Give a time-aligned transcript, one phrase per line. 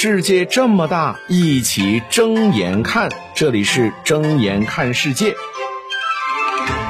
[0.00, 3.10] 世界这么大，一起睁眼看。
[3.34, 5.34] 这里是睁眼看世界。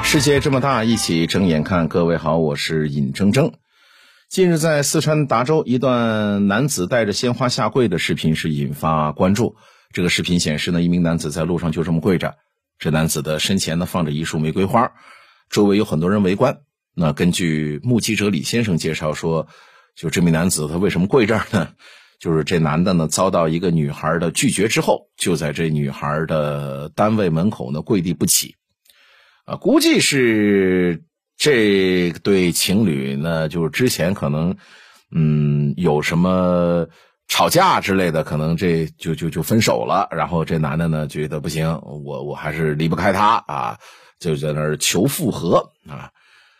[0.03, 1.87] 世界这么大，一起睁眼看。
[1.87, 3.53] 各位好，我是尹铮铮。
[4.29, 9.55] 近日，在四川达州，一段男子带着鲜花下跪的视频是引发关注。
[9.91, 12.35] 这个视频显示呢，一名男子在路上就这么跪着，
[12.77, 14.91] 这男子的身前呢放着一束玫瑰花，
[15.49, 16.59] 周围有很多人围观。
[16.93, 19.47] 那根据目击者李先生介绍说，
[19.95, 21.69] 就这名男子他为什么跪这儿呢？
[22.19, 28.55] 就是这男的呢，遭到一个女孩的拒绝之后，就在这女孩的单位门口呢跪地不起，
[29.45, 31.03] 啊，估计是
[31.37, 34.57] 这对情侣呢，就是之前可能，
[35.11, 36.87] 嗯，有什么
[37.29, 40.09] 吵架之类的，可能这就就就分手了。
[40.11, 43.79] 然后这男的呢觉得不行，我我还是离不开她啊，
[44.19, 46.11] 就在那儿求复合啊。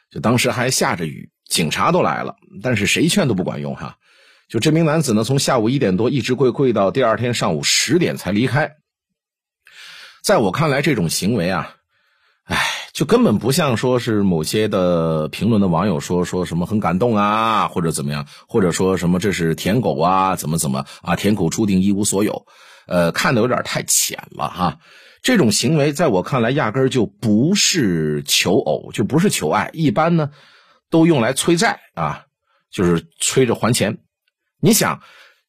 [0.10, 3.98] 就当时还下着雨，警察都来了，但是谁劝都不管用哈。
[4.50, 8.78] 就这名男子呢，从下午一点多一直跪跪到第二天上午十点才离开。
[10.24, 11.76] 在我看来，这种行为啊，
[12.46, 12.58] 哎，
[12.92, 22.48] 就根本不像说是某些的评论的网友说说什么很感动啊，或者怎么样，或者说什么这是舔狗啊，怎么怎么啊，舔狗注定一无所有，
[22.88, 24.80] 呃，看的有点太浅了哈。
[25.22, 30.32] 这种行为在我看来，压根儿就不是求偶，就不是求爱，一般呢
[30.90, 32.26] 都用来催债啊，
[32.72, 34.00] 就是催着还钱。
[34.62, 35.02] 你想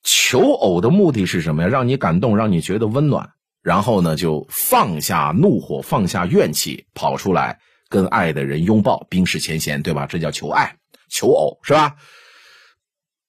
[0.03, 1.69] 求偶的目的是什么呀？
[1.69, 3.31] 让你感动，让你觉得温暖，
[3.63, 10.07] 然后呢，就放下怒火，放下怨气，跑出来跟爱的人拥抱，冰释前嫌，对吧？
[10.07, 10.77] 这叫求爱、
[11.09, 11.97] 求偶，是吧？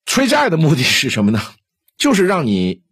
[0.05, 1.41] 催债的目的是什么呢？
[1.97, 2.83] 就是让你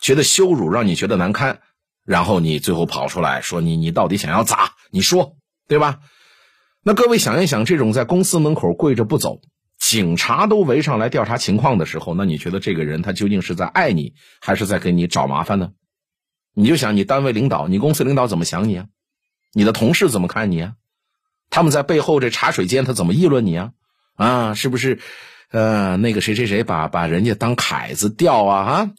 [0.00, 1.60] 觉得羞辱，让你觉得难堪，
[2.04, 4.74] 然后你最后跑出来说你你到底想要咋？
[4.90, 5.36] 你说
[5.68, 6.00] 对吧？
[6.82, 9.40] 那各位想一想，这种在公司门口跪着不走。
[9.86, 15.72] 警察都围上来调查情况的时候，那你觉得这个人他究竟是在爱你，还是在给你找麻烦呢？
[16.54, 18.86] 你就想你单位领导、你公司领导怎么想你啊？
[19.52, 20.72] 你的同事怎么看你啊？
[21.50, 23.72] 他们在背后这茶水间他怎么议论你啊？
[24.16, 24.98] 啊，是不是？
[25.50, 28.62] 呃，那个谁谁谁把把人家当凯子钓啊？
[28.62, 28.90] 啊，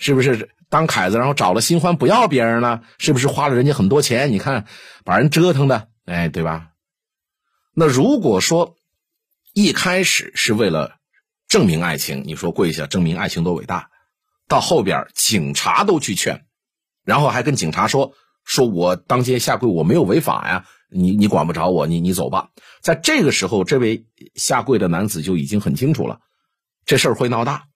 [0.00, 2.82] 是不是当凯子，然后找了新欢不要别人了？
[2.98, 4.32] 是不是花了人家很多钱？
[4.32, 4.66] 你看
[5.04, 6.70] 把人折腾的，哎，对吧？
[7.72, 8.74] 那如果说。
[9.54, 10.96] 一开始是为了
[11.46, 13.88] 证明爱情，你说跪下证明爱情多伟大，
[14.48, 16.44] 到后边警察都去劝，
[17.04, 22.50] 然后还跟警察说：“说我当街下跪我没有违法呀，你你管不着我，你你走吧。”
[22.82, 26.18] 在这个时候，这位下跪的男子就已经很清楚了，
[26.84, 27.68] 这事儿会闹大，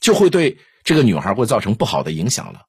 [0.00, 2.66] 就会对这个女孩会造成不好的影响了。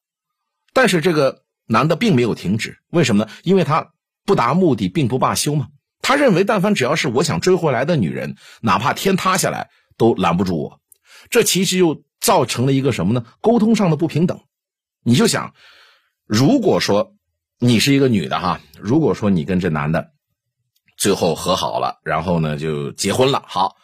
[0.73, 3.31] 但是这个男的并没有停止，为什么呢？
[3.43, 3.93] 因为他
[4.25, 5.67] 不达目的并不罢休嘛。
[6.07, 10.79] 他认为，但凡只要是我想追回来的女人，哪怕天塌下来都拦不住我。
[11.31, 13.25] 这其实又造成了一个什么呢？
[13.41, 14.41] 沟通上的不平等。
[15.01, 15.55] 你就想，
[16.27, 17.15] 如果说
[17.57, 20.11] 你是一个女的哈，如果说你跟这男的
[20.95, 23.75] 最后和好了，然后呢就结婚了，好，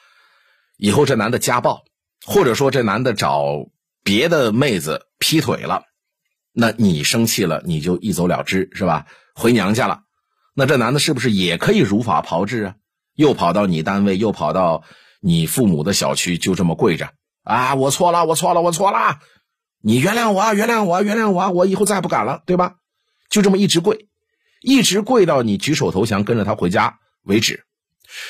[0.77, 1.85] 以后这男的家暴，
[2.23, 3.71] 或者说这男的找
[4.03, 5.85] 别的妹子劈腿了，
[6.53, 9.07] 那你生气了，你就一走了之，是吧？
[9.33, 10.03] 回娘家了。
[10.53, 12.75] 那这男的是不是也可以如法炮制啊？
[13.15, 14.83] 又跑到你单位，又跑到
[15.19, 17.09] 你父母的小区，就这么跪着
[17.43, 17.75] 啊！
[17.75, 19.19] 我错了，我错了，我错了！
[19.81, 22.75] 你原谅我，原谅我，原谅我，我以后再也不敢了，对吧？
[23.29, 24.07] 就这么一直跪，
[24.61, 27.65] 一直跪到你举手投降，跟着他回家为止。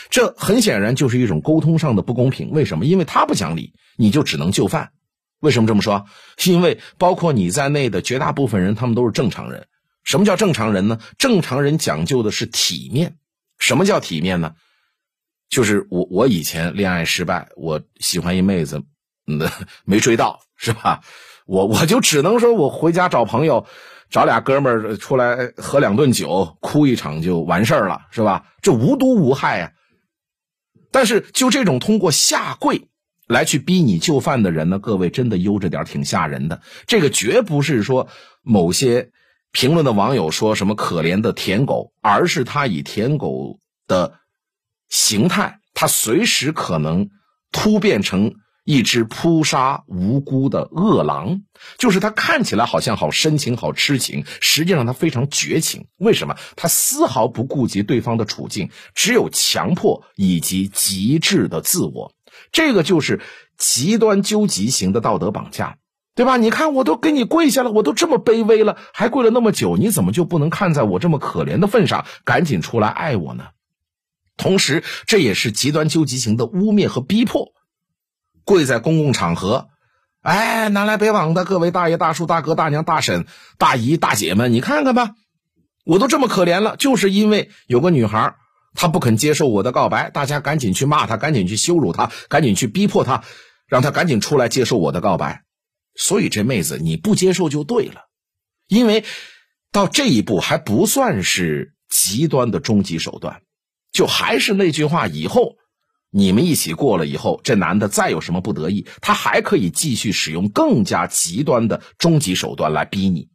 [0.09, 2.51] 这很显然就是一种沟通上的不公平。
[2.51, 2.85] 为什么？
[2.85, 4.91] 因为他不讲理，你就只能就范。
[5.39, 6.05] 为什么这么说？
[6.37, 9.67] 是因为包括你在内的绝大部分人，他们都是正常人。
[10.03, 10.99] 什么叫正常人呢？
[11.17, 13.17] 正常人讲究的是体面。
[13.57, 14.55] 什么叫体面呢？
[15.47, 18.81] 就是我我以前恋爱失败，我喜欢一妹子，
[19.25, 19.51] 那
[19.85, 21.01] 没追到，是吧？
[21.45, 23.67] 我我就只能说我回家找朋友，
[24.09, 28.47] 找俩哥们儿出来喝两顿酒，哭一场就完事儿了，是吧？
[28.63, 29.73] 这无毒无害呀。
[30.89, 32.87] 但是就这种通过下跪
[33.27, 36.61] 来去逼你就范的人呢，各位真的悠着点，挺吓人的。
[36.87, 38.07] 这个绝不是说
[38.41, 39.11] 某些。
[39.51, 44.19] 评论的网友说什么可怜的舔狗，而是他以舔狗的
[44.89, 47.09] 形态，他随时可能
[47.51, 48.33] 突变成
[48.63, 51.41] 一只扑杀无辜的恶狼。
[51.77, 55.87] 就是他看起来好像好深情、好痴情，实际上他非常绝情。
[55.97, 56.37] 为什么？
[56.55, 62.13] 他丝毫不顾及对方的处境，只有强迫以及极致的自我。
[62.53, 63.19] 这个就是
[63.57, 65.77] 极端究极型的道德绑架。
[66.13, 66.37] 对吧？
[66.37, 73.45] 你看，我都给你跪下了，我都这么卑微了，还跪了那么久，你怎么就不能看在我这么可怜的份上，赶紧出来爱我呢？
[74.37, 77.53] 同时，这也是极端纠集型的污蔑和逼迫。
[78.43, 79.67] 跪在公共场合，
[80.21, 83.27] 哎，南来北往的各位大爷大叔大哥大娘大婶
[83.59, 85.11] 大姨大姐们，你看看吧，
[85.85, 88.35] 我都这么可怜了，就是因为有个女孩，
[88.73, 93.23] 她不肯接受我的告白，大家赶紧去骂她，赶紧去羞辱她，赶紧去逼迫她，
[93.67, 95.43] 让她赶紧出来接受我的告白。
[95.95, 98.01] 所以这妹子你不接受就对了，
[98.67, 99.03] 因为
[99.71, 103.41] 到这一步还不算是极端的终极手段，
[103.91, 105.57] 就还是那句话，以后。
[106.13, 113.29] 你们一起过了以后，这男的再有什么不得意，他还可以继续使用更加极端的终极手段来逼你，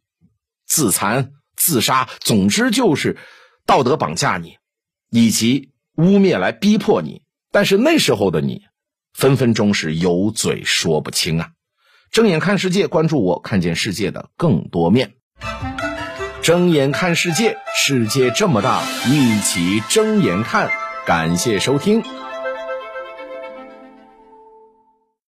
[0.67, 3.17] 自残、自杀，总之就是
[3.65, 4.57] 道德绑架你，
[5.09, 7.23] 以及污蔑来逼迫你。
[7.51, 8.61] 但是那时候的你，
[9.11, 11.49] 分分钟是有嘴说不清啊！
[12.11, 15.13] 睁眼看世界，关注我，看见世界的更多面。
[16.41, 20.71] 睁眼看世界，世界这么大，一起睁眼看。
[21.05, 22.03] 感谢收听。